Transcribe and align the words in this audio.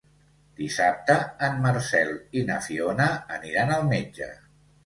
Dissabte 0.59 1.17
en 1.49 1.59
Marcel 1.67 2.11
i 2.41 2.45
na 2.49 2.57
Fiona 2.71 3.09
aniran 3.39 3.75
al 3.77 3.89
metge. 3.93 4.35